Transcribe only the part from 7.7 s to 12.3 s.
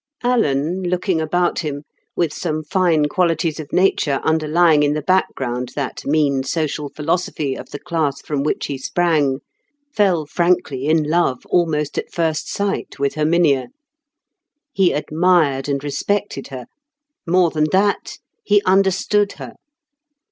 class from which he sprang, fell frankly in love almost at